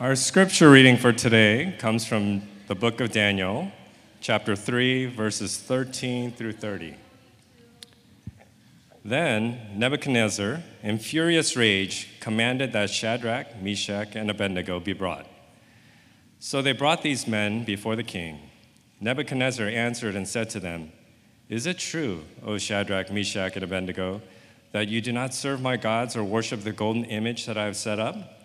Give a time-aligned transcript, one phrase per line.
[0.00, 3.70] Our scripture reading for today comes from the book of Daniel,
[4.22, 6.94] chapter 3, verses 13 through 30.
[9.04, 15.26] Then Nebuchadnezzar, in furious rage, commanded that Shadrach, Meshach, and Abednego be brought.
[16.38, 18.38] So they brought these men before the king.
[19.02, 20.92] Nebuchadnezzar answered and said to them,
[21.50, 24.22] Is it true, O Shadrach, Meshach, and Abednego,
[24.72, 27.76] that you do not serve my gods or worship the golden image that I have
[27.76, 28.39] set up?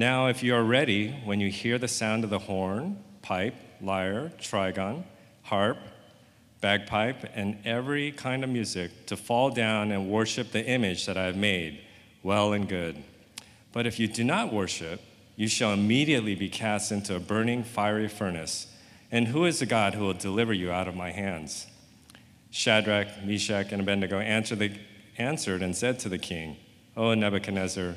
[0.00, 4.32] Now, if you are ready, when you hear the sound of the horn, pipe, lyre,
[4.38, 5.04] trigon,
[5.42, 5.76] harp,
[6.62, 11.26] bagpipe, and every kind of music, to fall down and worship the image that I
[11.26, 11.82] have made,
[12.22, 13.04] well and good.
[13.74, 15.02] But if you do not worship,
[15.36, 18.68] you shall immediately be cast into a burning fiery furnace.
[19.12, 21.66] And who is the God who will deliver you out of my hands?
[22.50, 24.72] Shadrach, Meshach, and Abednego answered, the,
[25.18, 26.56] answered and said to the king,
[26.96, 27.96] O Nebuchadnezzar,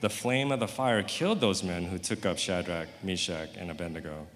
[0.00, 4.26] the flame of the fire killed those men who took up Shadrach, Meshach, and Abednego.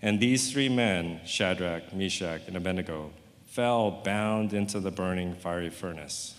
[0.00, 3.10] And these three men, Shadrach, Meshach, and Abednego,
[3.46, 6.34] fell bound into the burning fiery furnace.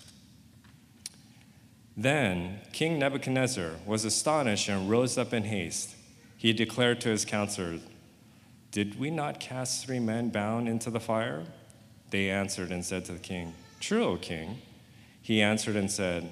[1.98, 5.96] Then King Nebuchadnezzar was astonished and rose up in haste.
[6.38, 7.82] He declared to his counselors,
[8.72, 11.44] Did we not cast three men bound into the fire?
[12.12, 14.62] They answered and said to the king, True, O king.
[15.22, 16.32] He answered and said,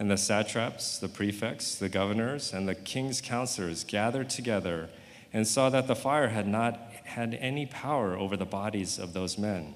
[0.00, 4.88] and the satraps, the prefects, the governors, and the king's counselors gathered together
[5.30, 9.36] and saw that the fire had not had any power over the bodies of those
[9.36, 9.74] men.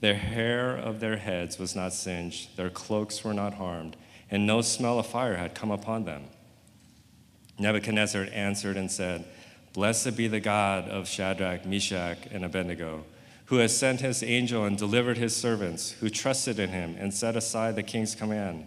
[0.00, 3.96] Their hair of their heads was not singed, their cloaks were not harmed,
[4.28, 6.24] and no smell of fire had come upon them.
[7.56, 9.24] Nebuchadnezzar answered and said,
[9.72, 13.04] Blessed be the God of Shadrach, Meshach, and Abednego,
[13.46, 17.36] who has sent his angel and delivered his servants, who trusted in him and set
[17.36, 18.66] aside the king's command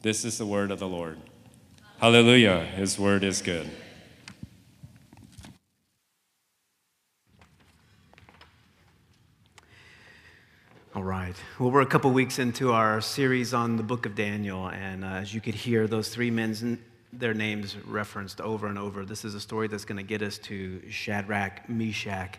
[0.00, 1.18] This is the word of the Lord.
[1.98, 2.60] Hallelujah.
[2.60, 3.68] His word is good.
[10.94, 11.34] All right.
[11.58, 15.08] Well, we're a couple weeks into our series on the book of Daniel, and uh,
[15.08, 16.62] as you could hear, those three men's
[17.12, 19.04] their names referenced over and over.
[19.04, 22.38] This is a story that's going to get us to Shadrach, Meshach,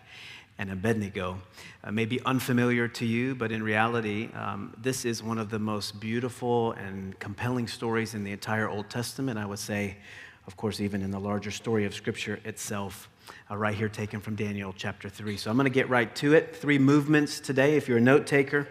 [0.59, 1.39] and Abednego.
[1.83, 5.57] Uh, may be unfamiliar to you, but in reality, um, this is one of the
[5.57, 9.39] most beautiful and compelling stories in the entire Old Testament.
[9.39, 9.97] I would say,
[10.45, 13.09] of course, even in the larger story of Scripture itself.
[13.49, 15.37] Uh, right here, taken from Daniel chapter 3.
[15.37, 16.55] So I'm going to get right to it.
[16.55, 18.67] Three movements today, if you're a note taker.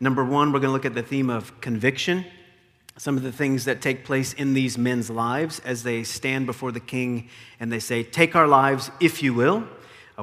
[0.00, 2.24] Number one, we're going to look at the theme of conviction
[2.98, 6.70] some of the things that take place in these men's lives as they stand before
[6.70, 7.26] the king
[7.58, 9.66] and they say, Take our lives if you will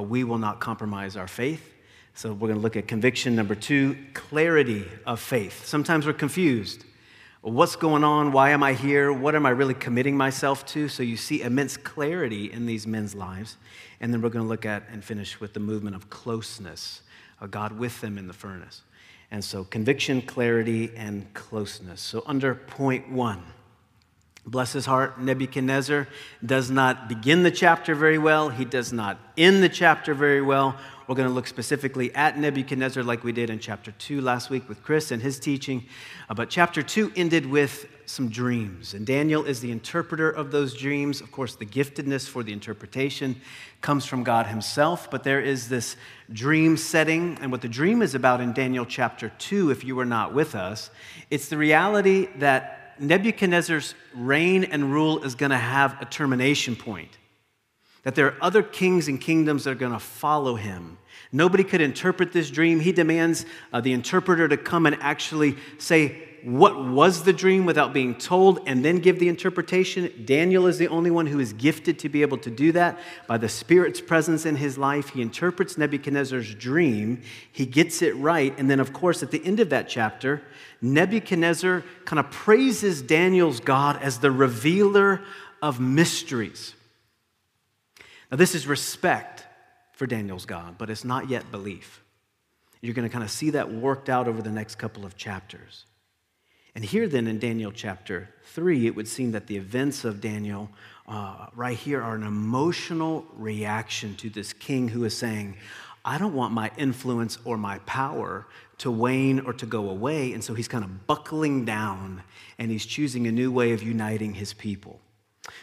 [0.00, 1.74] uh, we will not compromise our faith.
[2.14, 3.36] So we're going to look at conviction.
[3.36, 5.66] Number two, clarity of faith.
[5.66, 6.84] Sometimes we're confused.
[7.42, 8.32] What's going on?
[8.32, 9.12] Why am I here?
[9.12, 10.88] What am I really committing myself to?
[10.88, 13.56] So you see immense clarity in these men's lives.
[14.00, 17.02] And then we're going to look at and finish with the movement of closeness,
[17.40, 18.82] a God with them in the furnace.
[19.30, 22.00] And so, conviction, clarity, and closeness.
[22.00, 23.42] So, under point one,
[24.46, 26.08] bless his heart, Nebuchadnezzar
[26.44, 28.48] does not begin the chapter very well.
[28.48, 30.76] He does not end the chapter very well.
[31.06, 34.68] We're going to look specifically at Nebuchadnezzar like we did in chapter 2 last week
[34.68, 35.86] with Chris and his teaching.
[36.28, 38.94] Uh, but chapter 2 ended with some dreams.
[38.94, 41.20] And Daniel is the interpreter of those dreams.
[41.20, 43.40] Of course, the giftedness for the interpretation
[43.80, 45.96] comes from God himself, but there is this
[46.32, 47.38] dream setting.
[47.40, 50.54] And what the dream is about in Daniel chapter 2, if you were not with
[50.54, 50.90] us,
[51.28, 57.18] it's the reality that Nebuchadnezzar's reign and rule is going to have a termination point
[58.02, 60.98] that there are other kings and kingdoms that are going to follow him.
[61.32, 62.80] Nobody could interpret this dream.
[62.80, 67.92] He demands uh, the interpreter to come and actually say what was the dream without
[67.92, 70.24] being told and then give the interpretation.
[70.24, 73.38] Daniel is the only one who is gifted to be able to do that by
[73.38, 75.10] the Spirit's presence in his life.
[75.10, 77.22] He interprets Nebuchadnezzar's dream,
[77.52, 80.42] he gets it right, and then, of course, at the end of that chapter,
[80.82, 85.22] Nebuchadnezzar kind of praises Daniel's God as the revealer
[85.62, 86.74] of mysteries.
[88.30, 89.44] Now, this is respect
[89.92, 92.02] for Daniel's God, but it's not yet belief.
[92.80, 95.84] You're going to kind of see that worked out over the next couple of chapters.
[96.74, 100.70] And here, then, in Daniel chapter 3, it would seem that the events of Daniel
[101.08, 105.56] uh, right here are an emotional reaction to this king who is saying,
[106.04, 108.46] I don't want my influence or my power
[108.78, 110.32] to wane or to go away.
[110.32, 112.22] And so he's kind of buckling down
[112.58, 115.00] and he's choosing a new way of uniting his people.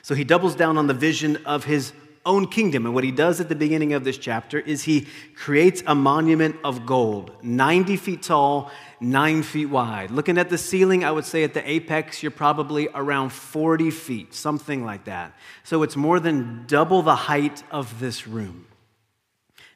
[0.01, 1.93] So he doubles down on the vision of his
[2.27, 2.85] own kingdom.
[2.85, 6.57] And what he does at the beginning of this chapter is he creates a monument
[6.63, 8.69] of gold, 90 feet tall,
[8.99, 10.11] nine feet wide.
[10.11, 14.33] Looking at the ceiling, I would say at the apex, you're probably around 40 feet,
[14.35, 15.33] something like that.
[15.63, 18.67] So it's more than double the height of this room.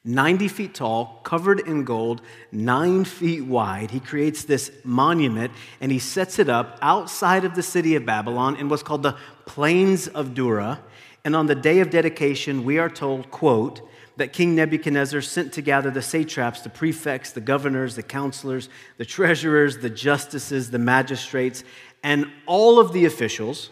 [0.03, 3.92] 90 feet tall, covered in gold, nine feet wide.
[3.92, 8.56] He creates this monument and he sets it up outside of the city of Babylon
[8.56, 9.15] in what's called the
[9.45, 10.80] Plains of Dura.
[11.23, 13.88] And on the day of dedication, we are told, quote,
[14.18, 19.06] that King Nebuchadnezzar sent to gather the satraps, the prefects, the governors, the counselors, the
[19.06, 21.63] treasurers, the justices, the magistrates,
[22.03, 23.69] and all of the officials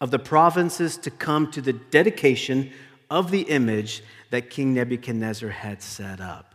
[0.00, 2.72] of the provinces to come to the dedication
[3.10, 6.54] of the image that King Nebuchadnezzar had set up.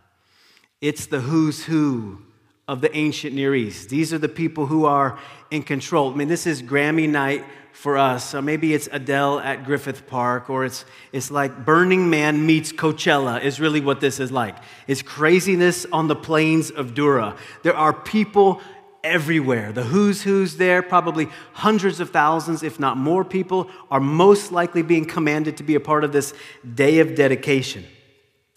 [0.80, 2.22] It's the who's who
[2.70, 3.88] of the ancient Near East.
[3.88, 5.18] These are the people who are
[5.50, 6.12] in control.
[6.12, 8.32] I mean, this is Grammy night for us.
[8.32, 13.42] Or maybe it's Adele at Griffith Park, or it's, it's like Burning Man meets Coachella,
[13.42, 14.54] is really what this is like.
[14.86, 17.34] It's craziness on the plains of Dura.
[17.64, 18.60] There are people
[19.02, 19.72] everywhere.
[19.72, 24.82] The who's who's there, probably hundreds of thousands, if not more people, are most likely
[24.82, 26.34] being commanded to be a part of this
[26.72, 27.84] day of dedication.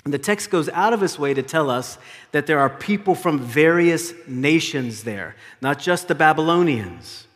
[0.06, 1.98] And the text goes out of its way to tell us
[2.32, 7.28] that there are people from various nations there, not just the Babylonians.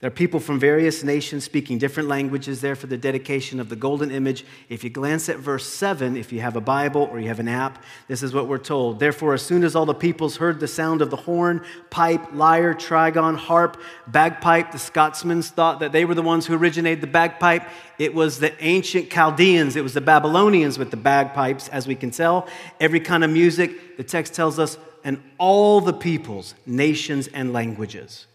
[0.00, 3.74] There are people from various nations speaking different languages there for the dedication of the
[3.74, 4.44] golden image.
[4.68, 7.48] If you glance at verse 7, if you have a Bible or you have an
[7.48, 9.00] app, this is what we're told.
[9.00, 12.74] Therefore, as soon as all the peoples heard the sound of the horn, pipe, lyre,
[12.74, 17.68] trigon, harp, bagpipe, the Scotsmen thought that they were the ones who originated the bagpipe.
[17.98, 22.12] It was the ancient Chaldeans, it was the Babylonians with the bagpipes, as we can
[22.12, 22.46] tell.
[22.78, 28.28] Every kind of music, the text tells us, and all the peoples, nations, and languages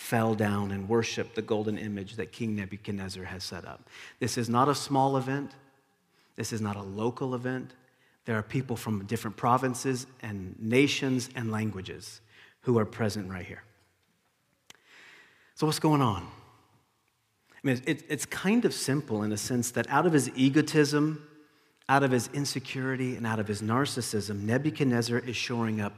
[0.00, 3.86] fell down and worshiped the golden image that King Nebuchadnezzar has set up.
[4.18, 5.52] This is not a small event,
[6.36, 7.74] this is not a local event.
[8.24, 12.22] There are people from different provinces and nations and languages
[12.62, 13.62] who are present right here.
[15.54, 16.26] So, what's going on?
[17.52, 21.26] I mean, it, it's kind of simple in a sense that out of his egotism,
[21.90, 25.92] out of his insecurity, and out of his narcissism, Nebuchadnezzar is shoring up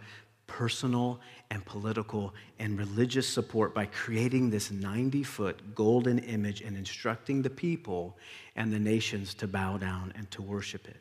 [0.53, 1.19] personal
[1.51, 7.49] and political and religious support by creating this 90 foot golden image and instructing the
[7.49, 8.19] people
[8.55, 10.99] and the nations to bow down and to worship it.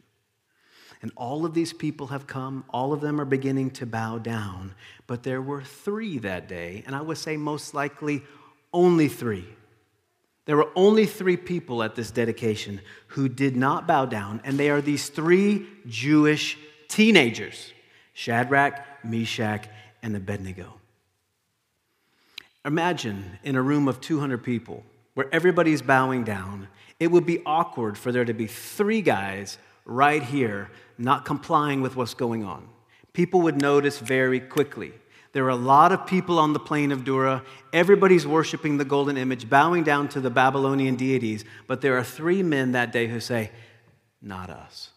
[1.02, 4.74] And all of these people have come, all of them are beginning to bow down,
[5.06, 8.24] but there were three that day, and I would say most likely
[8.72, 9.46] only three.
[10.46, 14.70] There were only three people at this dedication who did not bow down, and they
[14.70, 17.74] are these three Jewish teenagers
[18.14, 19.68] Shadrach, Meshach,
[20.04, 20.74] and Abednego.
[22.66, 26.68] Imagine in a room of 200 people where everybody's bowing down,
[27.00, 31.96] it would be awkward for there to be three guys right here not complying with
[31.96, 32.68] what's going on.
[33.14, 34.94] People would notice very quickly.
[35.34, 37.44] There are a lot of people on the plain of Dura.
[37.74, 41.46] Everybody's worshiping the golden image, bowing down to the Babylonian deities.
[41.68, 43.52] But there are three men that day who say,
[44.22, 44.92] Not us.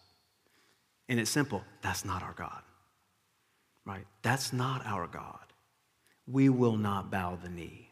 [1.08, 2.63] And it's simple that's not our God
[3.84, 4.06] right?
[4.22, 5.38] That's not our God.
[6.26, 7.84] we will not bow the knee.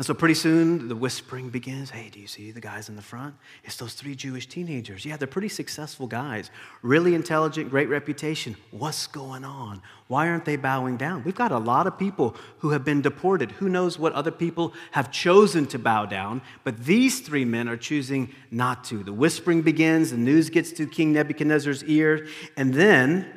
[0.00, 3.02] And so pretty soon the whispering begins Hey, do you see the guys in the
[3.02, 3.34] front?
[3.64, 5.04] It's those three Jewish teenagers.
[5.04, 6.50] Yeah, they're pretty successful guys,
[6.80, 8.56] really intelligent, great reputation.
[8.70, 9.82] What's going on?
[10.08, 11.22] Why aren't they bowing down?
[11.22, 13.50] We've got a lot of people who have been deported.
[13.50, 16.40] Who knows what other people have chosen to bow down?
[16.64, 19.02] But these three men are choosing not to.
[19.02, 22.26] The whispering begins, the news gets to King Nebuchadnezzar's ear,
[22.56, 23.30] and then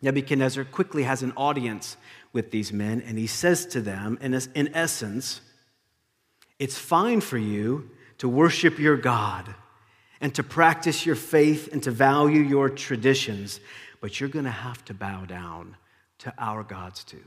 [0.00, 1.96] Nebuchadnezzar quickly has an audience
[2.32, 5.40] with these men, and he says to them, in, in essence,
[6.58, 9.54] it's fine for you to worship your God
[10.20, 13.60] and to practice your faith and to value your traditions,
[14.00, 15.76] but you're going to have to bow down
[16.18, 17.24] to our gods too.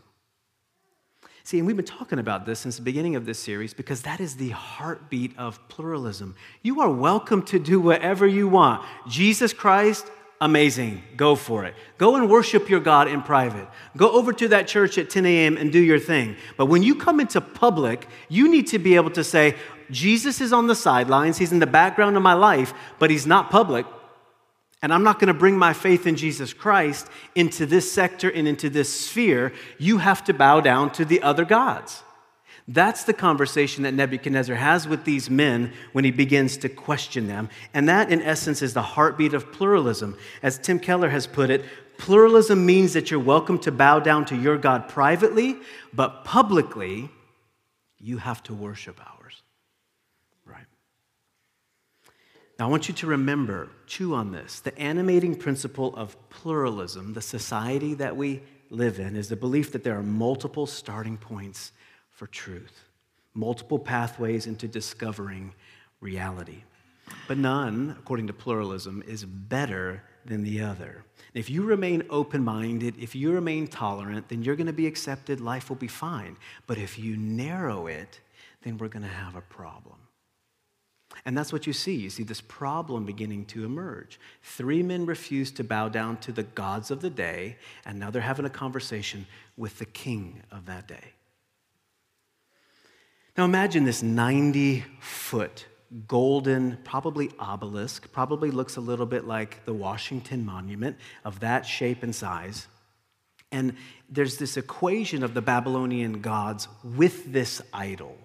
[1.44, 4.20] See, and we've been talking about this since the beginning of this series because that
[4.20, 6.36] is the heartbeat of pluralism.
[6.62, 8.86] You are welcome to do whatever you want.
[9.08, 10.06] Jesus Christ
[10.42, 11.04] amazing.
[11.16, 11.76] Go for it.
[12.00, 13.68] Go and worship your God in private.
[13.96, 15.56] Go over to that church at 10 a.m.
[15.56, 16.36] and do your thing.
[16.58, 19.56] But when you come into public, you need to be able to say,
[19.92, 23.52] Jesus is on the sidelines, he's in the background of my life, but he's not
[23.52, 23.86] public.
[24.82, 28.48] And I'm not going to bring my faith in Jesus Christ into this sector and
[28.48, 29.54] into this sphere.
[29.78, 32.02] You have to bow down to the other gods.
[32.68, 37.50] That's the conversation that Nebuchadnezzar has with these men when he begins to question them.
[37.74, 40.18] And that, in essence, is the heartbeat of pluralism.
[40.44, 41.66] As Tim Keller has put it,
[41.98, 45.58] pluralism means that you're welcome to bow down to your God privately,
[45.94, 47.10] but publicly,
[48.00, 49.42] you have to worship ours.
[50.46, 50.66] Right?
[52.60, 54.60] Now, I want you to remember, chew on this.
[54.60, 59.84] The animating principle of pluralism, the society that we live in, is the belief that
[59.84, 61.72] there are multiple starting points
[62.22, 62.84] for truth,
[63.34, 65.52] multiple pathways into discovering
[66.02, 66.62] reality.
[67.28, 71.04] But none, according to pluralism, is better than the other.
[71.34, 75.42] If you remain open minded, if you remain tolerant, then you're going to be accepted,
[75.42, 76.38] life will be fine.
[76.68, 78.22] But if you narrow it,
[78.62, 79.98] then we're going to have a problem.
[81.26, 81.96] And that's what you see.
[81.96, 84.20] You see this problem beginning to emerge.
[84.44, 88.22] Three men refused to bow down to the gods of the day, and now they're
[88.22, 89.26] having a conversation
[89.58, 91.14] with the king of that day.
[93.38, 95.66] Now imagine this 90 foot
[96.08, 102.04] golden, probably obelisk, probably looks a little bit like the Washington Monument of that shape
[102.04, 102.68] and size.
[103.52, 103.76] And
[104.10, 108.18] there's this equation of the Babylonian gods with this idol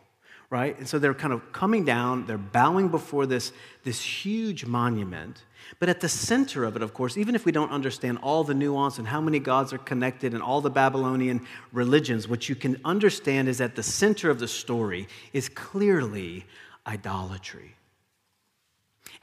[0.50, 0.78] right?
[0.78, 3.52] And so they're kind of coming down, they're bowing before this,
[3.84, 5.42] this huge monument.
[5.78, 8.54] But at the center of it, of course, even if we don't understand all the
[8.54, 12.80] nuance and how many gods are connected and all the Babylonian religions, what you can
[12.84, 16.46] understand is at the center of the story is clearly
[16.86, 17.76] idolatry.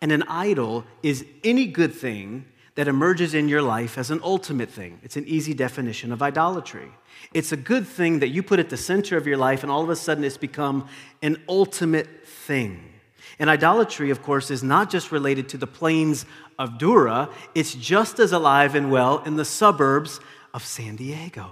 [0.02, 2.46] And an idol is any good thing
[2.76, 5.00] that emerges in your life as an ultimate thing.
[5.04, 6.90] It's an easy definition of idolatry.
[7.34, 9.84] It's a good thing that you put at the center of your life, and all
[9.84, 10.88] of a sudden it's become
[11.22, 12.93] an ultimate thing.
[13.40, 16.26] And idolatry, of course, is not just related to the plains
[16.60, 20.20] of Dura, it's just as alive and well in the suburbs
[20.54, 21.52] of San Diego.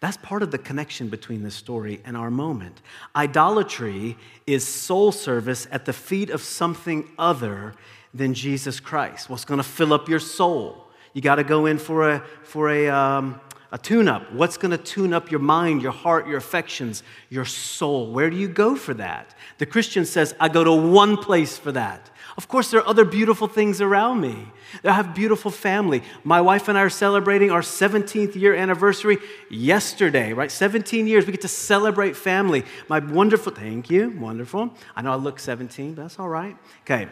[0.00, 2.82] That's part of the connection between this story and our moment.
[3.16, 7.74] Idolatry is soul service at the feet of something other
[8.12, 9.30] than Jesus Christ.
[9.30, 10.84] What's going to fill up your soul?
[11.14, 13.40] You got to go in for a, for a, um,
[13.74, 14.32] a tune up.
[14.32, 18.12] What's going to tune up your mind, your heart, your affections, your soul?
[18.12, 19.34] Where do you go for that?
[19.58, 22.08] The Christian says, I go to one place for that.
[22.36, 24.46] Of course, there are other beautiful things around me.
[24.84, 26.04] I have beautiful family.
[26.22, 29.18] My wife and I are celebrating our 17th year anniversary
[29.50, 30.52] yesterday, right?
[30.52, 31.26] 17 years.
[31.26, 32.62] We get to celebrate family.
[32.88, 34.72] My wonderful, thank you, wonderful.
[34.94, 36.56] I know I look 17, but that's all right.
[36.82, 37.08] Okay.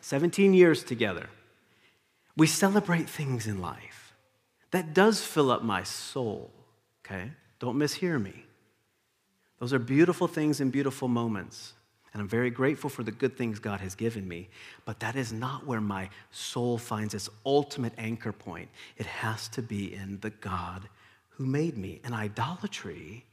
[0.00, 1.28] 17 years together.
[2.36, 4.03] We celebrate things in life.
[4.74, 6.50] That does fill up my soul,
[7.06, 7.30] okay?
[7.60, 8.34] Don't mishear me.
[9.60, 11.74] Those are beautiful things and beautiful moments.
[12.12, 14.48] And I'm very grateful for the good things God has given me.
[14.84, 18.68] But that is not where my soul finds its ultimate anchor point.
[18.96, 20.88] It has to be in the God
[21.28, 22.00] who made me.
[22.02, 23.24] And idolatry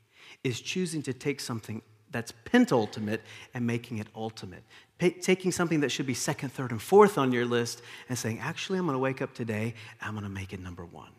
[0.43, 1.81] is choosing to take something
[2.11, 3.21] that's pentultimate
[3.55, 4.61] and making it ultimate.
[4.99, 8.77] taking something that should be second, third, and fourth on your list and saying, actually,
[8.77, 11.09] I'm going to wake up today, I'm going to make it number one.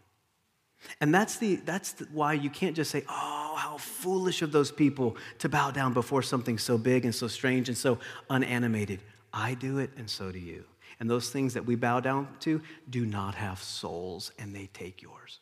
[1.00, 4.72] And that's, the, that's the, why you can't just say, oh, how foolish of those
[4.72, 7.98] people to bow down before something so big and so strange and so
[8.28, 9.00] unanimated.
[9.32, 10.64] I do it, and so do you.
[11.00, 12.60] And those things that we bow down to
[12.90, 15.40] do not have souls, and they take yours.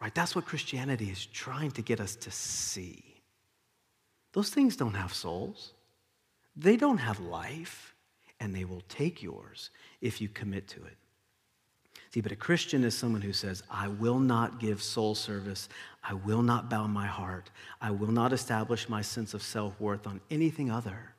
[0.00, 0.14] Right?
[0.14, 3.22] That's what Christianity is trying to get us to see.
[4.32, 5.72] Those things don't have souls,
[6.56, 7.94] they don't have life,
[8.38, 10.96] and they will take yours if you commit to it.
[12.12, 15.68] See, but a Christian is someone who says, I will not give soul service.
[16.02, 17.50] I will not bow my heart.
[17.80, 21.14] I will not establish my sense of self worth on anything other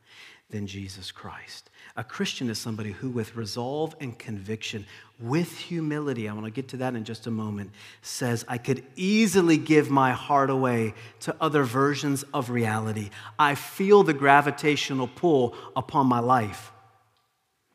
[0.50, 1.70] than Jesus Christ.
[1.96, 4.86] A Christian is somebody who, with resolve and conviction,
[5.18, 7.72] with humility, I want to get to that in just a moment,
[8.02, 13.12] says, I could easily give my heart away to other versions of reality.
[13.40, 16.74] I feel the gravitational pull upon my life.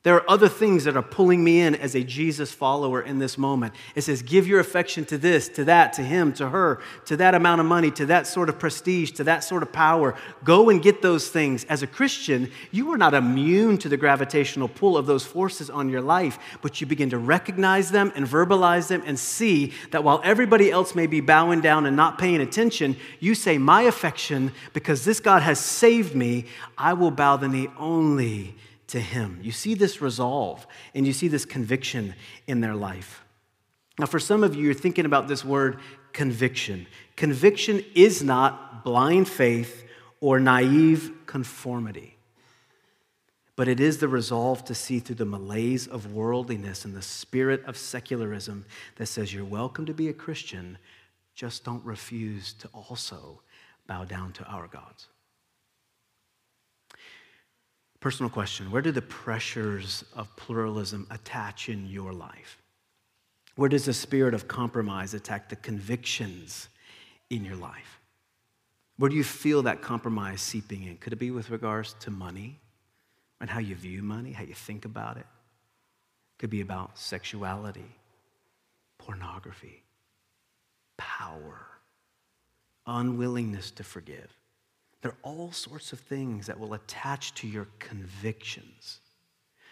[0.06, 3.36] There are other things that are pulling me in as a Jesus follower in this
[3.36, 3.74] moment.
[3.96, 7.34] It says, give your affection to this, to that, to him, to her, to that
[7.34, 10.14] amount of money, to that sort of prestige, to that sort of power.
[10.44, 11.64] Go and get those things.
[11.64, 15.88] As a Christian, you are not immune to the gravitational pull of those forces on
[15.88, 20.20] your life, but you begin to recognize them and verbalize them and see that while
[20.22, 25.04] everybody else may be bowing down and not paying attention, you say, My affection, because
[25.04, 26.44] this God has saved me,
[26.78, 28.54] I will bow the knee only
[28.88, 29.40] to Him.
[29.42, 32.14] You see this resolve and you see this conviction
[32.46, 33.24] in their life.
[33.98, 35.80] Now, for some of you, you're thinking about this word
[36.12, 36.86] conviction.
[37.16, 39.84] Conviction is not blind faith
[40.20, 42.16] or naive conformity,
[43.54, 47.64] but it is the resolve to see through the malaise of worldliness and the spirit
[47.64, 48.66] of secularism
[48.96, 50.78] that says you're welcome to be a Christian,
[51.34, 53.40] just don't refuse to also
[53.86, 55.08] bow down to our gods.
[58.06, 62.62] Personal question Where do the pressures of pluralism attach in your life?
[63.56, 66.68] Where does the spirit of compromise attack the convictions
[67.30, 67.98] in your life?
[68.96, 70.98] Where do you feel that compromise seeping in?
[70.98, 72.60] Could it be with regards to money
[73.40, 75.26] and how you view money, how you think about it?
[76.38, 77.96] could be about sexuality,
[78.98, 79.82] pornography,
[80.96, 81.66] power,
[82.86, 84.35] unwillingness to forgive.
[85.06, 88.98] There are all sorts of things that will attach to your convictions.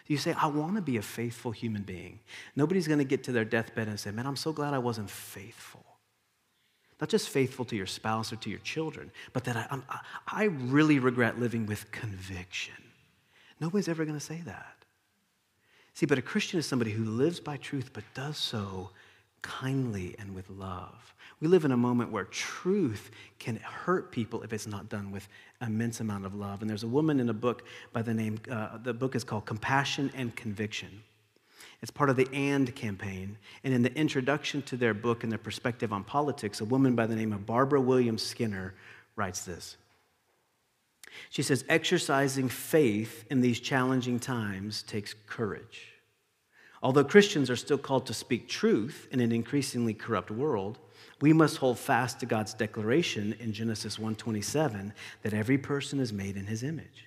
[0.07, 2.21] You say, I want to be a faithful human being.
[2.55, 5.09] Nobody's going to get to their deathbed and say, Man, I'm so glad I wasn't
[5.09, 5.83] faithful.
[7.01, 10.43] Not just faithful to your spouse or to your children, but that I, I, I
[10.45, 12.81] really regret living with conviction.
[13.59, 14.85] Nobody's ever going to say that.
[15.95, 18.91] See, but a Christian is somebody who lives by truth, but does so
[19.45, 21.13] kindly and with love.
[21.39, 25.27] We live in a moment where truth can hurt people if it's not done with
[25.61, 26.61] immense amount of love.
[26.61, 29.45] And there's a woman in a book by the name, uh, the book is called
[29.45, 31.03] Compassion and Conviction.
[31.83, 33.37] It's part of the AND campaign.
[33.63, 37.05] And in the introduction to their book and their perspective on politics, a woman by
[37.05, 38.73] the name of Barbara Williams Skinner
[39.15, 39.77] writes this.
[41.29, 45.94] She says, exercising faith in these challenging times takes courage.
[46.83, 50.77] Although Christians are still called to speak truth in an increasingly corrupt world,
[51.21, 56.37] we must hold fast to God's declaration in Genesis 1:27 that every person is made
[56.37, 57.05] in his image.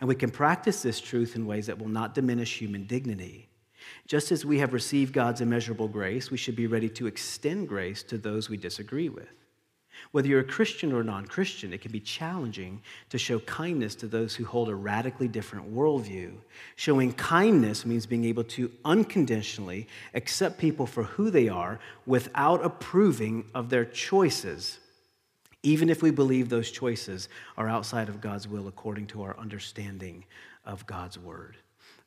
[0.00, 3.48] And we can practice this truth in ways that will not diminish human dignity.
[4.06, 8.02] Just as we have received God's immeasurable grace, we should be ready to extend grace
[8.04, 9.41] to those we disagree with.
[10.12, 14.06] Whether you're a Christian or non Christian, it can be challenging to show kindness to
[14.06, 16.34] those who hold a radically different worldview.
[16.76, 23.46] Showing kindness means being able to unconditionally accept people for who they are without approving
[23.54, 24.78] of their choices,
[25.62, 30.24] even if we believe those choices are outside of God's will according to our understanding
[30.66, 31.56] of God's word.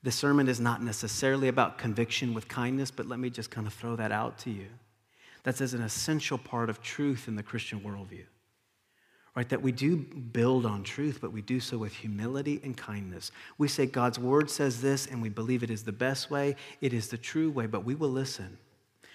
[0.04, 3.74] The sermon is not necessarily about conviction with kindness, but let me just kind of
[3.74, 4.68] throw that out to you.
[5.45, 8.25] That's as an essential part of truth in the Christian worldview.
[9.36, 9.47] Right?
[9.47, 13.31] That we do build on truth, but we do so with humility and kindness.
[13.60, 16.93] We say God's word says this, and we believe it is the best way, it
[16.93, 18.58] is the true way, but we will listen.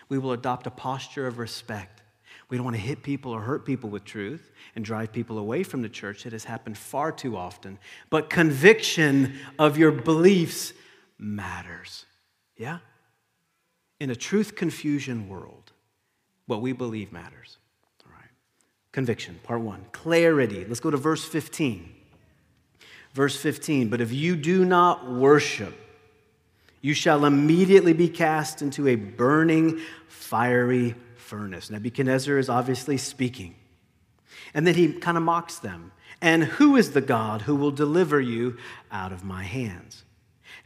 [0.09, 2.03] We will adopt a posture of respect.
[2.49, 5.65] We don't want to hit people or hurt people with truth and drive people away
[5.65, 6.27] from the church.
[6.27, 7.79] It has happened far too often.
[8.09, 10.75] But conviction of your beliefs
[11.19, 12.07] matters.
[12.57, 12.79] Yeah?
[13.99, 15.70] In a truth confusion world,
[16.51, 17.57] what we believe matters.
[18.05, 18.29] All right.
[18.93, 19.87] Conviction, part one.
[19.93, 20.67] Clarity.
[20.67, 21.95] Let's go to verse 15.
[23.15, 23.89] Verse 15.
[23.89, 25.75] But if you do not worship,
[26.83, 31.71] you shall immediately be cast into a burning, fiery furnace.
[31.71, 33.55] Nebuchadnezzar is obviously speaking.
[34.53, 35.93] And then he kind of mocks them.
[36.21, 38.59] And who is the God who will deliver you
[38.91, 40.05] out of my hands?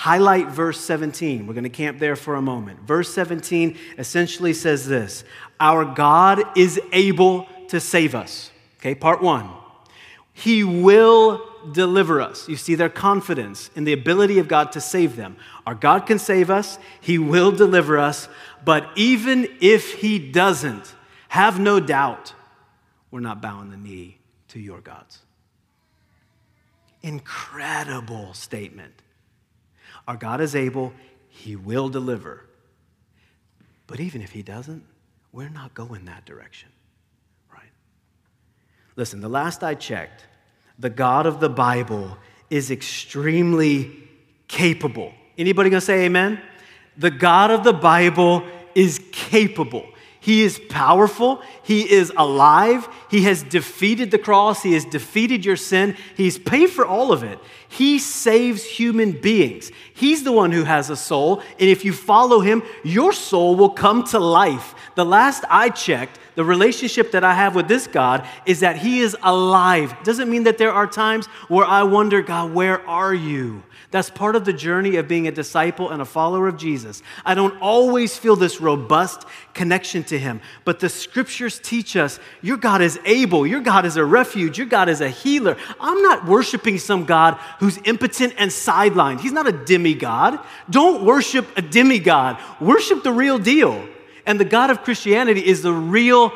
[0.00, 1.46] Highlight verse 17.
[1.46, 2.80] We're going to camp there for a moment.
[2.80, 5.24] Verse 17 essentially says this
[5.60, 8.50] Our God is able to save us.
[8.78, 9.50] Okay, part one.
[10.32, 12.48] He will deliver us.
[12.48, 15.36] You see their confidence in the ability of God to save them.
[15.66, 18.26] Our God can save us, He will deliver us,
[18.64, 20.94] but even if He doesn't,
[21.28, 22.32] have no doubt
[23.10, 24.16] we're not bowing the knee
[24.48, 25.18] to your gods.
[27.02, 28.94] Incredible statement.
[30.10, 30.92] Our God is able,
[31.28, 32.44] He will deliver.
[33.86, 34.84] But even if He doesn't,
[35.30, 36.68] we're not going that direction,
[37.54, 37.70] right?
[38.96, 40.24] Listen, the last I checked,
[40.80, 42.18] the God of the Bible
[42.50, 44.02] is extremely
[44.48, 45.12] capable.
[45.38, 46.42] Anybody gonna say amen?
[46.96, 48.42] The God of the Bible
[48.74, 49.86] is capable.
[50.20, 51.42] He is powerful.
[51.62, 52.86] He is alive.
[53.10, 54.62] He has defeated the cross.
[54.62, 55.96] He has defeated your sin.
[56.14, 57.38] He's paid for all of it.
[57.68, 59.72] He saves human beings.
[59.94, 61.40] He's the one who has a soul.
[61.58, 64.74] And if you follow him, your soul will come to life.
[64.94, 69.00] The last I checked, the relationship that I have with this God is that he
[69.00, 69.94] is alive.
[70.04, 73.62] Doesn't mean that there are times where I wonder, God, where are you?
[73.90, 77.02] That's part of the journey of being a disciple and a follower of Jesus.
[77.26, 82.56] I don't always feel this robust connection to Him, but the scriptures teach us your
[82.56, 85.58] God is able, your God is a refuge, your God is a healer.
[85.78, 89.20] I'm not worshiping some God who's impotent and sidelined.
[89.20, 90.40] He's not a demigod.
[90.70, 93.86] Don't worship a demigod, worship the real deal.
[94.30, 96.32] And the God of Christianity is the real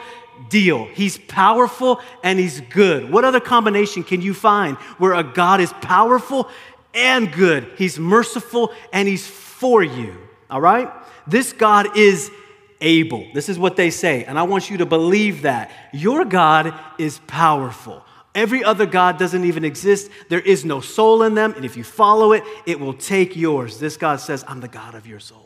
[0.48, 0.86] deal.
[0.86, 3.08] He's powerful and he's good.
[3.08, 6.50] What other combination can you find where a God is powerful
[6.92, 7.70] and good.
[7.76, 10.16] He's merciful and He's for you.
[10.50, 10.90] All right?
[11.28, 12.32] This God is
[12.80, 13.26] able.
[13.32, 14.24] This is what they say.
[14.24, 15.70] And I want you to believe that.
[15.92, 18.04] Your God is powerful.
[18.34, 20.10] Every other God doesn't even exist.
[20.28, 21.52] There is no soul in them.
[21.54, 23.78] And if you follow it, it will take yours.
[23.78, 25.43] This God says, I'm the God of your soul.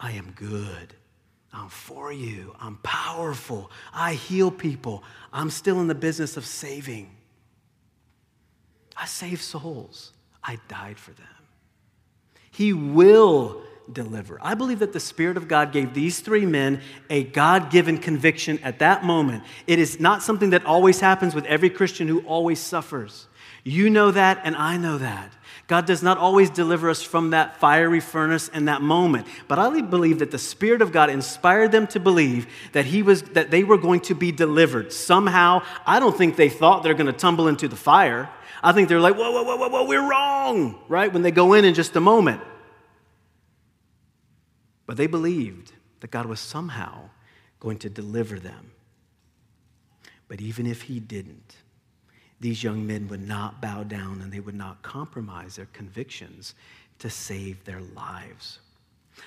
[0.00, 0.94] I am good.
[1.52, 2.54] I'm for you.
[2.58, 3.70] I'm powerful.
[3.92, 5.04] I heal people.
[5.32, 7.10] I'm still in the business of saving.
[8.96, 10.12] I save souls.
[10.42, 11.26] I died for them.
[12.50, 14.38] He will deliver.
[14.40, 18.58] I believe that the Spirit of God gave these three men a God given conviction
[18.62, 19.42] at that moment.
[19.66, 23.26] It is not something that always happens with every Christian who always suffers.
[23.64, 25.32] You know that, and I know that.
[25.66, 29.28] God does not always deliver us from that fiery furnace in that moment.
[29.46, 33.22] But I believe that the Spirit of God inspired them to believe that, he was,
[33.22, 35.62] that they were going to be delivered somehow.
[35.86, 38.28] I don't think they thought they're going to tumble into the fire.
[38.64, 41.12] I think they're like, whoa, whoa, whoa, whoa, whoa, we're wrong, right?
[41.12, 42.42] When they go in in just a moment.
[44.86, 47.10] But they believed that God was somehow
[47.60, 48.72] going to deliver them.
[50.26, 51.56] But even if He didn't,
[52.40, 56.54] these young men would not bow down and they would not compromise their convictions
[56.98, 58.60] to save their lives.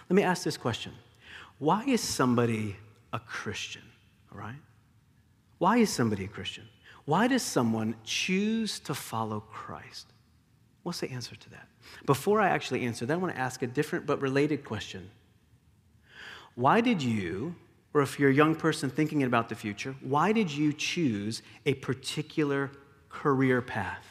[0.10, 0.93] Let me ask this question
[1.60, 2.76] Why is somebody
[3.13, 3.84] a Christian?
[4.32, 4.56] All right?
[5.60, 6.67] Why is somebody a Christian?
[7.06, 10.08] Why does someone choose to follow Christ?
[10.84, 11.67] What's the answer to that?
[12.06, 15.10] Before I actually answer that, I want to ask a different but related question.
[16.56, 17.56] Why did you,
[17.93, 21.73] or if you're a young person thinking about the future, why did you choose a
[21.76, 22.71] particular
[23.13, 24.06] career path?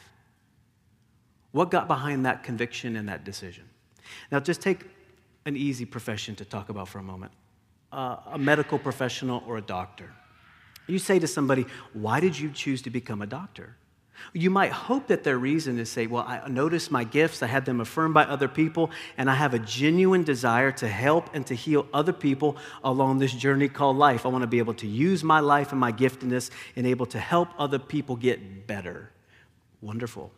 [1.51, 3.65] What got behind that conviction and that decision?
[4.31, 4.85] Now, just take
[5.45, 7.31] an easy profession to talk about for a moment
[7.91, 10.11] uh, a medical professional or a doctor.
[10.87, 13.77] You say to somebody, Why did you choose to become a doctor?
[14.31, 17.65] You might hope that their reason is say, Well, I noticed my gifts, I had
[17.65, 21.55] them affirmed by other people, and I have a genuine desire to help and to
[21.55, 24.25] heal other people along this journey called life.
[24.25, 27.19] I want to be able to use my life and my giftedness and able to
[27.19, 29.11] help other people get better.
[29.81, 30.31] Wonderful.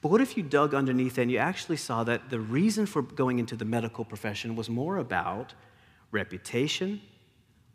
[0.00, 3.38] But what if you dug underneath and you actually saw that the reason for going
[3.38, 5.54] into the medical profession was more about
[6.12, 7.00] reputation,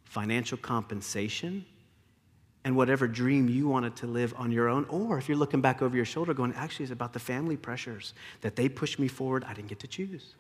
[0.06, 1.66] financial compensation,
[2.64, 4.86] and whatever dream you wanted to live on your own.
[4.86, 8.14] Or if you're looking back over your shoulder, going, actually, it's about the family pressures
[8.42, 10.36] that they pushed me forward, I didn't get to choose.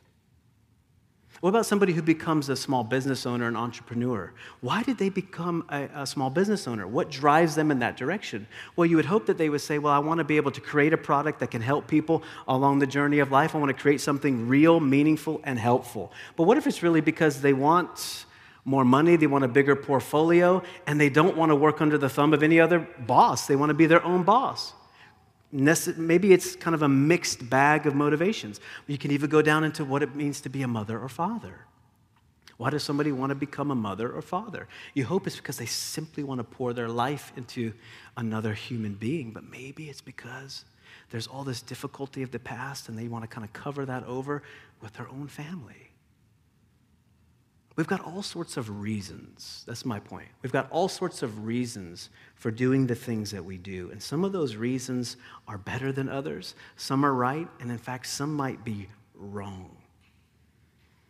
[1.39, 4.31] What about somebody who becomes a small business owner, an entrepreneur?
[4.59, 6.85] Why did they become a, a, small business owner?
[6.85, 8.45] What drives them in that direction?
[8.75, 10.61] Well, you would hope that they would say, Well, I want to be able to
[10.61, 13.55] create a product that can help people along the journey of life.
[13.55, 16.11] I want to create something real, meaningful, and helpful.
[16.35, 18.25] But what if it's really because they want
[18.63, 22.09] more money, they want a bigger portfolio, and they don't want to work under the
[22.09, 23.47] thumb of any other boss.
[23.47, 24.73] They want to be their own boss.
[25.51, 28.61] Maybe it's kind of a mixed bag of motivations.
[28.87, 31.65] You can even go down into what it means to be a mother or father.
[32.57, 34.67] Why does somebody want to become a mother or father?
[34.93, 37.73] You hope it's because they simply want to pour their life into
[38.15, 40.63] another human being, but maybe it's because
[41.09, 44.05] there's all this difficulty of the past and they want to kind of cover that
[44.05, 44.43] over
[44.79, 45.90] with their own family
[47.75, 49.63] We've got all sorts of reasons.
[49.65, 50.27] That's my point.
[50.41, 53.89] We've got all sorts of reasons for doing the things that we do.
[53.91, 55.15] And some of those reasons
[55.47, 59.77] are better than others, some are right, and in fact, some might be wrong.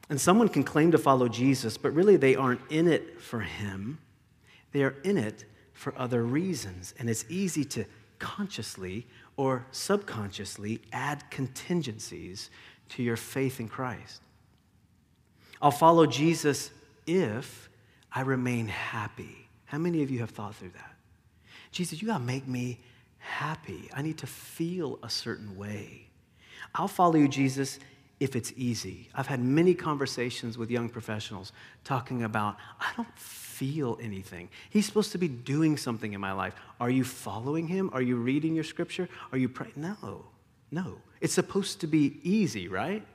[0.09, 3.97] And someone can claim to follow Jesus, but really they aren't in it for him.
[4.71, 6.93] They are in it for other reasons.
[6.99, 7.85] And it's easy to
[8.19, 12.49] consciously or subconsciously add contingencies
[12.89, 14.21] to your faith in Christ.
[15.61, 16.71] I'll follow Jesus
[17.05, 17.69] if
[18.11, 19.47] I remain happy.
[19.65, 20.95] How many of you have thought through that?
[21.71, 22.79] Jesus, you got to make me
[23.19, 23.89] happy.
[23.93, 26.07] I need to feel a certain way.
[26.75, 27.79] I'll follow you, Jesus,
[28.19, 29.09] if it's easy.
[29.15, 34.49] I've had many conversations with young professionals talking about, I don't feel anything.
[34.69, 36.53] He's supposed to be doing something in my life.
[36.79, 37.89] Are you following him?
[37.93, 39.07] Are you reading your scripture?
[39.31, 39.73] Are you praying?
[39.75, 40.25] No,
[40.71, 40.97] no.
[41.19, 43.05] It's supposed to be easy, right?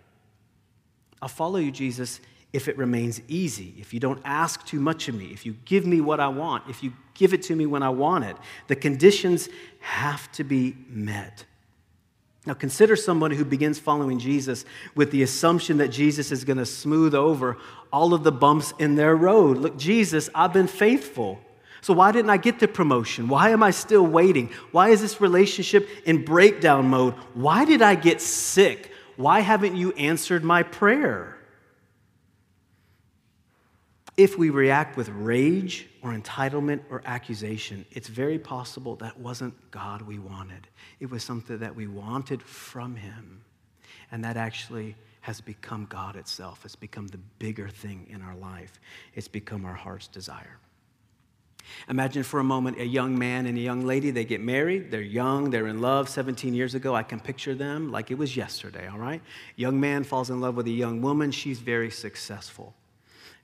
[1.21, 2.21] I'll follow you, Jesus,
[2.53, 5.87] if it remains easy, if you don't ask too much of me, if you give
[5.87, 8.37] me what I want, if you give it to me when I want it.
[8.69, 9.49] The conditions
[9.81, 11.45] have to be met.
[12.47, 16.67] Now, consider somebody who begins following Jesus with the assumption that Jesus is going to
[16.67, 17.57] smooth over
[17.93, 19.59] all of the bumps in their road.
[19.59, 21.41] Look, Jesus, I've been faithful.
[21.81, 23.27] So, why didn't I get the promotion?
[23.29, 24.51] Why am I still waiting?
[24.71, 27.15] Why is this relationship in breakdown mode?
[27.35, 28.93] Why did I get sick?
[29.17, 31.36] Why haven't you answered my prayer?
[34.17, 40.03] If we react with rage or entitlement or accusation, it's very possible that wasn't God
[40.03, 40.67] we wanted.
[41.01, 43.43] It was something that we wanted from Him.
[44.11, 46.65] And that actually has become God itself.
[46.65, 48.81] It's become the bigger thing in our life,
[49.15, 50.59] it's become our heart's desire.
[51.89, 55.01] Imagine for a moment a young man and a young lady, they get married, they're
[55.01, 56.95] young, they're in love 17 years ago.
[56.95, 59.21] I can picture them like it was yesterday, all right?
[59.57, 62.73] Young man falls in love with a young woman, she's very successful.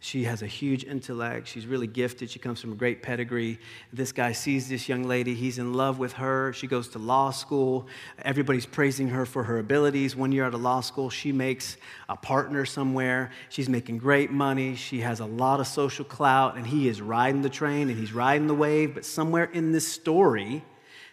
[0.05, 1.47] She has a huge intellect.
[1.47, 2.29] She's really gifted.
[2.29, 3.61] She comes from a great pedigree.
[3.93, 5.33] This guy sees this young lady.
[5.33, 6.53] He's in love with her.
[6.55, 7.87] She goes to law school.
[8.25, 10.17] Everybody's praising her for her abilities.
[10.17, 11.77] One year out of law school, she makes
[12.09, 13.31] a partner somewhere.
[13.49, 14.75] She's making great money.
[14.75, 18.13] She has a lot of social clout, and he is riding the train and he's
[18.13, 18.95] riding the wave.
[18.95, 20.65] But somewhere in this story,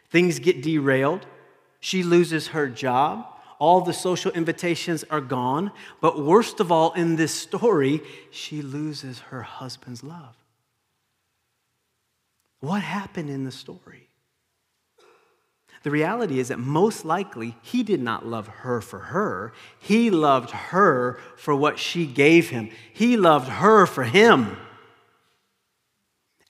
[0.10, 1.28] things get derailed.
[1.80, 5.72] She loses her job all the social invitations are gone.
[6.02, 10.36] But worst of all, in this story, she loses her husband's love.
[12.62, 14.08] What happened in the story?
[15.84, 19.54] The reality is that most likely he did not love her for her.
[19.80, 22.69] He loved her for what she gave him.
[22.91, 24.58] He loved her for him.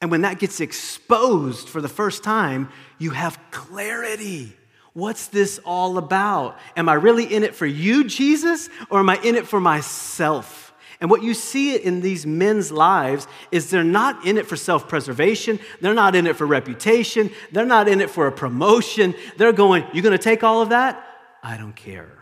[0.02, 4.56] And when that gets exposed for the first time, you have clarity.
[4.94, 6.58] What's this all about?
[6.76, 10.74] Am I really in it for you, Jesus, or am I in it for myself?
[11.02, 14.88] And what you see in these men's lives is they're not in it for self
[14.88, 15.60] preservation.
[15.80, 17.32] They're not in it for reputation.
[17.52, 19.16] They're not in it for a promotion.
[19.38, 21.06] They're going, You're going to take all of that?
[21.42, 22.20] I don't care.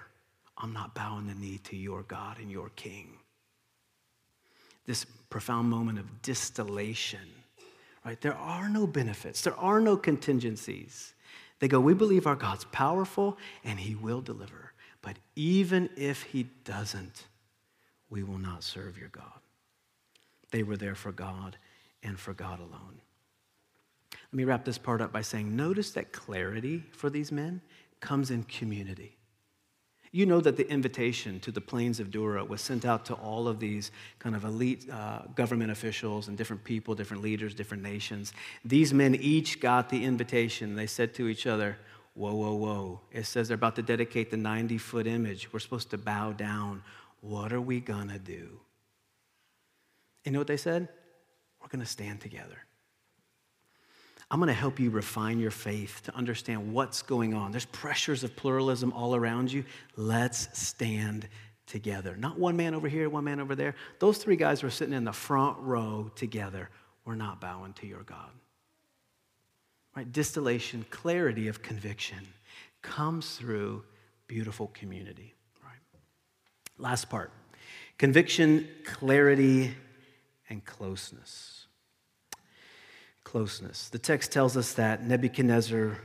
[0.57, 3.17] I'm not bowing the knee to your God and your King.
[4.85, 7.19] This profound moment of distillation,
[8.05, 8.19] right?
[8.21, 11.13] There are no benefits, there are no contingencies.
[11.59, 14.73] They go, We believe our God's powerful and he will deliver.
[15.01, 17.27] But even if he doesn't,
[18.09, 19.39] we will not serve your God.
[20.51, 21.57] They were there for God
[22.03, 23.01] and for God alone.
[24.11, 27.61] Let me wrap this part up by saying notice that clarity for these men
[27.99, 29.16] comes in community.
[30.11, 33.47] You know that the invitation to the plains of Dura was sent out to all
[33.47, 38.33] of these kind of elite uh, government officials and different people, different leaders, different nations.
[38.63, 40.75] These men each got the invitation.
[40.75, 41.77] They said to each other,
[42.17, 43.01] Whoa, whoa, whoa.
[43.11, 45.53] It says they're about to dedicate the 90 foot image.
[45.53, 46.81] We're supposed to bow down.
[47.21, 48.59] What are we going to do?
[50.25, 50.89] You know what they said?
[51.61, 52.66] We're going to stand together.
[54.29, 57.51] I'm going to help you refine your faith to understand what's going on.
[57.51, 59.63] There's pressures of pluralism all around you.
[59.95, 61.29] Let's stand
[61.65, 62.15] together.
[62.17, 63.75] Not one man over here, one man over there.
[63.99, 66.69] Those three guys were sitting in the front row together.
[67.05, 68.29] We're not bowing to your God.
[69.95, 70.11] Right?
[70.11, 72.19] Distillation, clarity of conviction
[72.81, 73.83] comes through
[74.27, 75.35] beautiful community.
[75.63, 75.79] Right?
[76.77, 77.31] Last part
[77.97, 79.73] conviction, clarity,
[80.49, 81.56] and closeness
[83.37, 83.89] closeness.
[83.89, 85.99] The text tells us that Nebuchadnezzar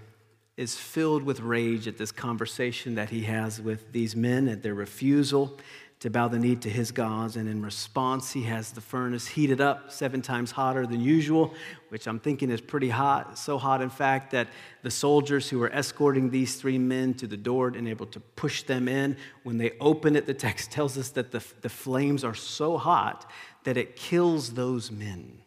[0.58, 4.74] is filled with rage at this conversation that he has with these men at their
[4.74, 5.58] refusal
[6.00, 7.36] to bow the knee to his gods.
[7.36, 11.54] And in response, he has the furnace heated up seven times hotter than usual,
[11.88, 13.38] which I'm thinking is pretty hot.
[13.38, 14.48] So hot, in fact, that
[14.82, 18.64] the soldiers who were escorting these three men to the door and able to push
[18.64, 22.34] them in, when they open it, the text tells us that the, the flames are
[22.34, 23.30] so hot
[23.64, 25.41] that it kills those men.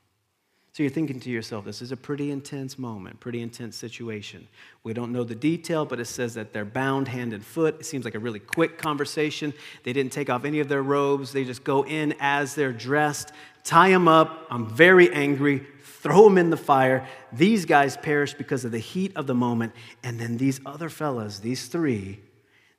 [0.76, 4.46] So you're thinking to yourself, this is a pretty intense moment, pretty intense situation.
[4.84, 7.78] We don't know the detail, but it says that they're bound hand and foot.
[7.80, 9.54] It seems like a really quick conversation.
[9.84, 13.32] They didn't take off any of their robes, they just go in as they're dressed,
[13.64, 14.48] tie them up.
[14.50, 17.08] I'm very angry, throw them in the fire.
[17.32, 19.72] These guys perish because of the heat of the moment.
[20.04, 22.20] And then these other fellas, these three,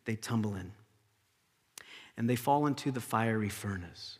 [0.05, 0.71] they tumble in
[2.19, 4.19] and they fall into the fiery furnace.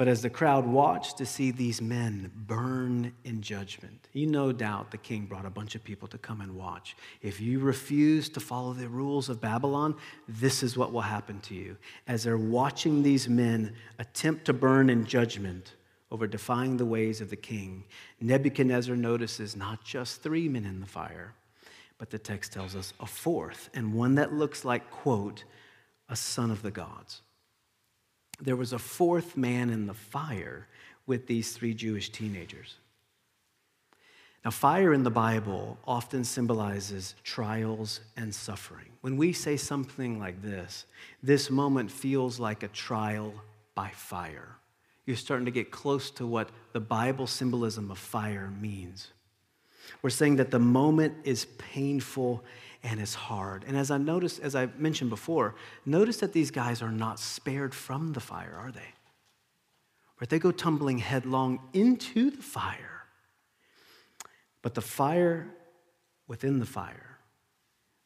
[0.00, 4.90] But as the crowd watched to see these men burn in judgment, you no doubt
[4.90, 6.96] the king brought a bunch of people to come and watch.
[7.20, 9.94] If you refuse to follow the rules of Babylon,
[10.26, 11.76] this is what will happen to you.
[12.08, 15.74] As they're watching these men attempt to burn in judgment
[16.10, 17.84] over defying the ways of the king,
[18.22, 21.34] Nebuchadnezzar notices not just three men in the fire,
[21.98, 25.44] but the text tells us a fourth, and one that looks like, quote,
[26.08, 27.20] a son of the gods
[28.40, 30.66] there was a fourth man in the fire
[31.06, 32.76] with these three Jewish teenagers.
[34.44, 38.88] Now, fire in the Bible often symbolizes trials and suffering.
[39.02, 40.86] When we say something like this,
[41.22, 43.34] this moment feels like a trial
[43.74, 44.56] by fire.
[45.04, 49.08] You're starting to get close to what the Bible symbolism of fire means.
[50.02, 52.42] We're saying that the moment is painful
[52.82, 53.64] and it's hard.
[53.66, 57.74] And as I noticed, as I mentioned before, notice that these guys are not spared
[57.74, 58.80] from the fire, are they?
[60.20, 60.28] Right?
[60.28, 63.04] They go tumbling headlong into the fire.
[64.62, 65.48] But the fire
[66.26, 67.18] within the fire,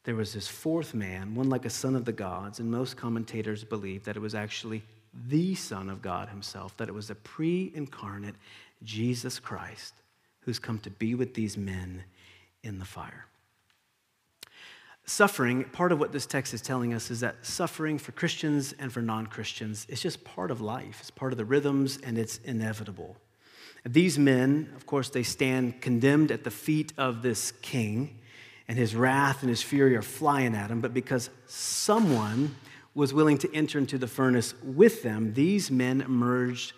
[0.03, 3.63] there was this fourth man, one like a son of the gods, and most commentators
[3.63, 4.83] believe that it was actually
[5.27, 8.35] the Son of God himself, that it was a pre incarnate
[8.83, 9.93] Jesus Christ
[10.41, 12.03] who's come to be with these men
[12.63, 13.25] in the fire.
[15.07, 18.91] Suffering, part of what this text is telling us is that suffering for Christians and
[18.91, 20.97] for non Christians is just part of life.
[21.01, 23.15] It's part of the rhythms and it's inevitable.
[23.85, 28.17] These men, of course, they stand condemned at the feet of this king,
[28.67, 30.81] and his wrath and his fury are flying at him.
[30.81, 32.55] But because someone
[32.95, 36.73] was willing to enter into the furnace with them, these men emerged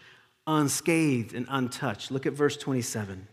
[0.45, 2.11] unscathed and untouched.
[2.11, 3.27] Look at verse 27.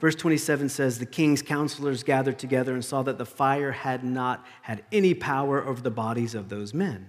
[0.00, 4.44] Verse 27 says, The king's counselors gathered together and saw that the fire had not
[4.62, 7.08] had any power over the bodies of those men.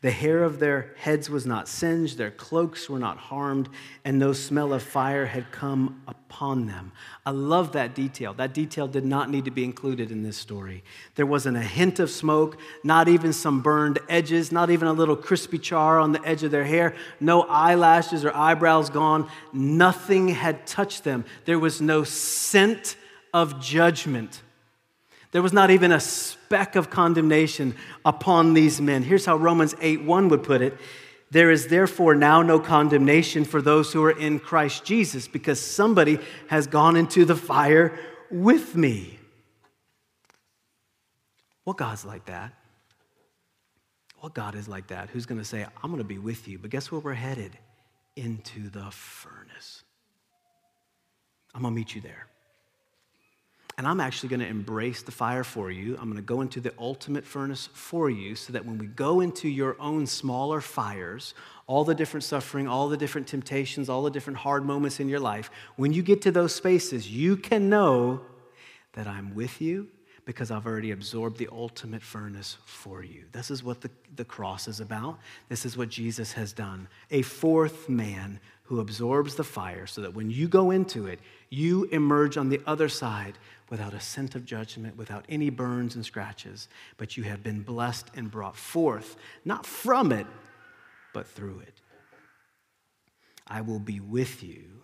[0.00, 3.68] The hair of their heads was not singed, their cloaks were not harmed,
[4.04, 6.92] and no smell of fire had come upon them.
[7.26, 8.32] I love that detail.
[8.32, 10.84] That detail did not need to be included in this story.
[11.16, 15.16] There wasn't a hint of smoke, not even some burned edges, not even a little
[15.16, 19.28] crispy char on the edge of their hair, no eyelashes or eyebrows gone.
[19.52, 21.24] Nothing had touched them.
[21.44, 22.94] There was no scent
[23.34, 24.42] of judgment.
[25.30, 29.02] There was not even a speck of condemnation upon these men.
[29.02, 30.78] Here's how Romans 8 1 would put it
[31.30, 36.18] There is therefore now no condemnation for those who are in Christ Jesus, because somebody
[36.48, 37.98] has gone into the fire
[38.30, 39.18] with me.
[41.64, 42.54] What God's like that?
[44.20, 45.10] What God is like that?
[45.10, 46.58] Who's going to say, I'm going to be with you?
[46.58, 47.56] But guess where we're headed?
[48.16, 49.84] Into the furnace.
[51.54, 52.26] I'm going to meet you there.
[53.78, 55.96] And I'm actually going to embrace the fire for you.
[55.98, 59.20] I'm going to go into the ultimate furnace for you so that when we go
[59.20, 61.32] into your own smaller fires,
[61.68, 65.20] all the different suffering, all the different temptations, all the different hard moments in your
[65.20, 68.20] life, when you get to those spaces, you can know
[68.94, 69.86] that I'm with you
[70.28, 73.24] because I've already absorbed the ultimate furnace for you.
[73.32, 75.18] This is what the, the cross is about.
[75.48, 76.86] This is what Jesus has done.
[77.10, 81.84] A fourth man who absorbs the fire so that when you go into it, you
[81.84, 83.38] emerge on the other side
[83.70, 88.08] without a scent of judgment, without any burns and scratches, but you have been blessed
[88.14, 90.26] and brought forth, not from it,
[91.14, 91.80] but through it.
[93.46, 94.82] I will be with you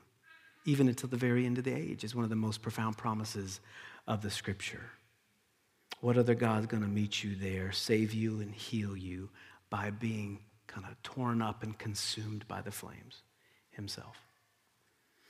[0.65, 3.61] even until the very end of the age, is one of the most profound promises
[4.07, 4.91] of the scripture.
[6.05, 9.31] What other God's going to meet you there, save you, and heal you
[9.71, 13.23] by being kind of torn up and consumed by the flames
[13.71, 14.15] himself?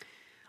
[0.01, 0.07] I'm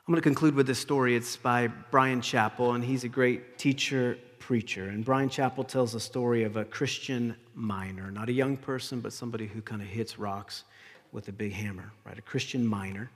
[0.08, 1.16] going to conclude with this story.
[1.16, 4.90] It's by Bryan Chapell, and he's a great teacher, preacher.
[4.90, 9.14] And Bryan Chapell tells a story of a Christian miner, not a young person, but
[9.14, 10.64] somebody who kind of hits rocks
[11.12, 12.18] with a big hammer, right?
[12.18, 13.12] A Christian miner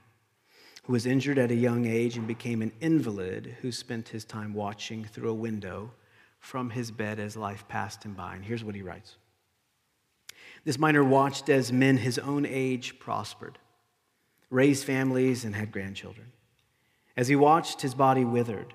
[0.84, 4.54] who was injured at a young age and became an invalid who spent his time
[4.54, 5.90] watching through a window
[6.40, 8.34] from his bed as life passed him by.
[8.34, 9.16] And here's what he writes
[10.64, 13.58] This miner watched as men his own age prospered,
[14.50, 16.32] raised families, and had grandchildren.
[17.16, 18.74] As he watched, his body withered,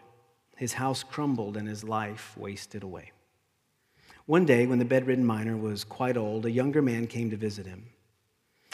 [0.55, 3.11] his house crumbled, and his life wasted away.
[4.25, 7.65] One day, when the bedridden miner was quite old, a younger man came to visit
[7.65, 7.85] him.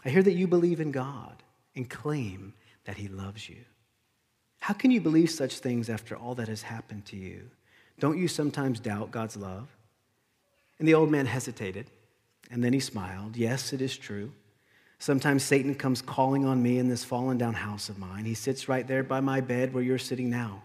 [0.06, 1.44] I hear that you believe in God
[1.76, 2.54] and claim
[2.86, 3.64] that He loves you.
[4.60, 7.50] How can you believe such things after all that has happened to you?
[8.02, 9.70] Don't you sometimes doubt God's love?
[10.80, 11.86] And the old man hesitated,
[12.49, 13.38] and then he smiled.
[13.38, 14.34] Yes, it is true.
[14.97, 18.26] Sometimes Satan comes calling on me in this fallen down house of mine.
[18.26, 20.64] He sits right there by my bed where you're sitting now.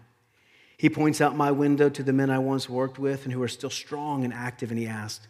[0.78, 3.48] He points out my window to the men I once worked with and who are
[3.48, 5.28] still strong and active, and he asks,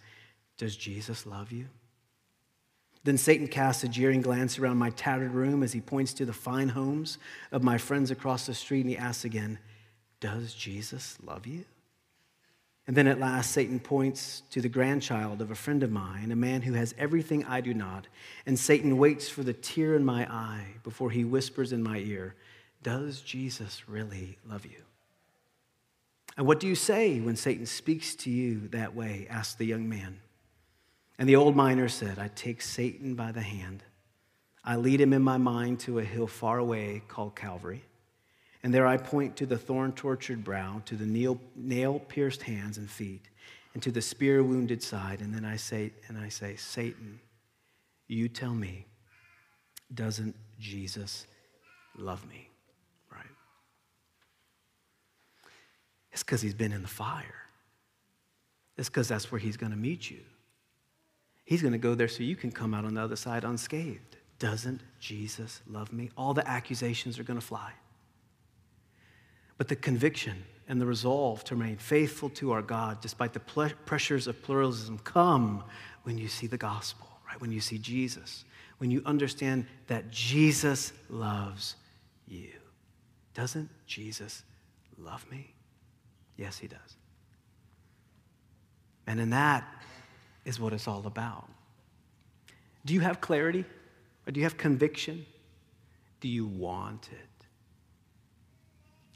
[0.58, 1.66] Does Jesus love you?
[3.02, 6.32] Then Satan casts a jeering glance around my tattered room as he points to the
[6.32, 7.18] fine homes
[7.50, 9.58] of my friends across the street, and he asks again,
[10.20, 11.64] Does Jesus love you?
[12.86, 16.36] And then at last, Satan points to the grandchild of a friend of mine, a
[16.36, 18.06] man who has everything I do not.
[18.46, 22.36] And Satan waits for the tear in my eye before he whispers in my ear,
[22.84, 24.82] Does Jesus really love you?
[26.36, 29.26] And what do you say when Satan speaks to you that way?
[29.28, 30.20] asked the young man.
[31.18, 33.82] And the old miner said, I take Satan by the hand.
[34.62, 37.84] I lead him in my mind to a hill far away called Calvary.
[38.62, 41.06] And there I point to the thorn tortured brow, to the
[41.56, 43.28] nail pierced hands and feet,
[43.74, 45.20] and to the spear wounded side.
[45.20, 47.20] And then I say, and I say, Satan,
[48.08, 48.86] you tell me,
[49.94, 51.26] doesn't Jesus
[51.96, 52.48] love me?
[53.12, 53.24] Right?
[56.12, 57.24] It's because he's been in the fire.
[58.76, 60.20] It's because that's where he's going to meet you.
[61.44, 64.16] He's going to go there so you can come out on the other side unscathed.
[64.38, 66.10] Doesn't Jesus love me?
[66.16, 67.72] All the accusations are going to fly.
[69.58, 73.70] But the conviction and the resolve to remain faithful to our God despite the ple-
[73.84, 75.64] pressures of pluralism come
[76.02, 77.40] when you see the gospel, right?
[77.40, 78.44] When you see Jesus,
[78.78, 81.76] when you understand that Jesus loves
[82.28, 82.52] you.
[83.34, 84.42] Doesn't Jesus
[84.98, 85.52] love me?
[86.36, 86.96] Yes, he does.
[89.06, 89.64] And in that
[90.44, 91.48] is what it's all about.
[92.84, 93.64] Do you have clarity?
[94.26, 95.26] Or do you have conviction?
[96.20, 97.35] Do you want it?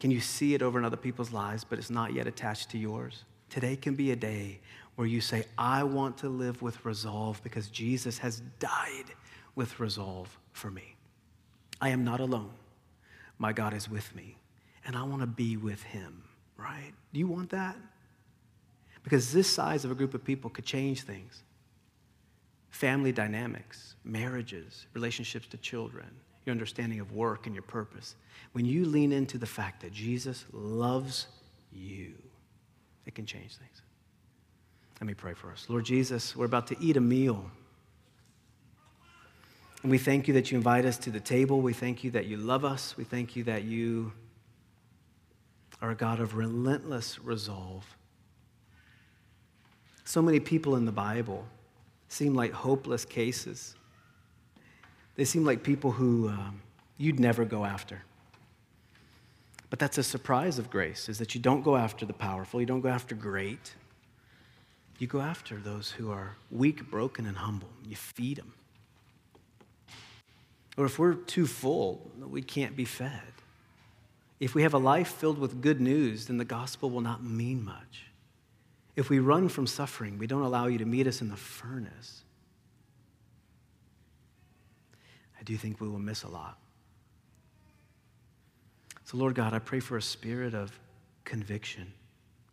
[0.01, 2.79] Can you see it over in other people's lives, but it's not yet attached to
[2.79, 3.25] yours?
[3.51, 4.61] Today can be a day
[4.97, 9.05] where you say, I want to live with resolve because Jesus has died
[9.55, 10.97] with resolve for me.
[11.81, 12.53] I am not alone.
[13.39, 14.37] My God is with me,
[14.87, 16.23] and I want to be with him,
[16.57, 16.93] right?
[17.13, 17.77] Do you want that?
[19.03, 21.43] Because this size of a group of people could change things
[22.71, 26.09] family dynamics, marriages, relationships to children,
[26.51, 28.17] your understanding of work and your purpose.
[28.53, 31.29] When you lean into the fact that Jesus loves
[31.73, 32.15] you,
[33.07, 33.83] it can change things.
[35.01, 35.67] Let me pray for us.
[35.69, 37.51] Lord Jesus, we're about to eat a meal.
[39.83, 41.61] And we thank you that you invite us to the table.
[41.61, 42.97] We thank you that you love us.
[42.97, 44.13] We thank you that you
[45.81, 47.87] are a God of relentless resolve.
[50.05, 51.47] So many people in the Bible
[52.09, 53.77] seem like hopeless cases.
[55.21, 56.63] They seem like people who um,
[56.97, 58.05] you'd never go after.
[59.69, 62.67] But that's a surprise of grace, is that you don't go after the powerful, you
[62.67, 63.75] don't go after great.
[64.99, 67.69] You go after those who are weak, broken, and humble.
[67.87, 68.55] You feed them.
[70.79, 73.21] Or if we're too full, we can't be fed.
[74.41, 77.63] If we have a life filled with good news, then the gospel will not mean
[77.63, 78.07] much.
[78.97, 82.23] If we run from suffering, we don't allow you to meet us in the furnace.
[85.41, 86.59] I do think we will miss a lot.
[89.05, 90.79] So, Lord God, I pray for a spirit of
[91.25, 91.93] conviction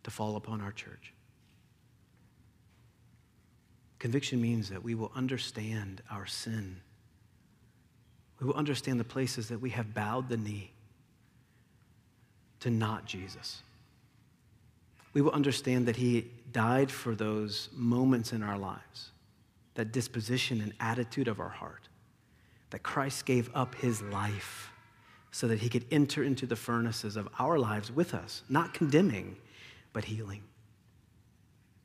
[0.02, 1.12] to fall upon our church.
[3.98, 6.80] Conviction means that we will understand our sin.
[8.40, 10.70] We will understand the places that we have bowed the knee
[12.60, 13.62] to not Jesus.
[15.12, 19.10] We will understand that He died for those moments in our lives,
[19.74, 21.88] that disposition and attitude of our heart,
[22.70, 24.68] that Christ gave up His life
[25.30, 29.36] so that he could enter into the furnaces of our lives with us, not condemning,
[29.92, 30.42] but healing.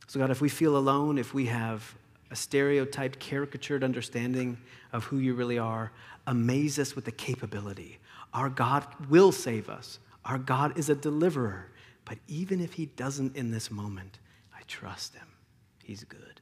[0.08, 1.96] So, God, if we feel alone, if we have
[2.32, 4.58] a stereotyped, caricatured understanding
[4.92, 5.92] of who you really are,
[6.28, 8.00] amaze us with the capability.
[8.34, 10.00] Our God will save us.
[10.26, 11.72] Our God is a deliverer.
[12.06, 14.20] But even if he doesn't in this moment,
[14.56, 15.28] I trust him.
[15.84, 16.42] He's good.